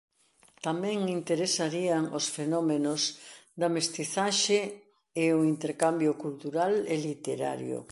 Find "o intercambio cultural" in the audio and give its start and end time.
5.37-6.73